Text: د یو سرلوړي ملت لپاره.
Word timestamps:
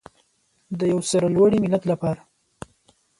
د 0.79 0.79
یو 0.91 0.99
سرلوړي 1.09 1.57
ملت 1.63 1.83
لپاره. 1.91 2.21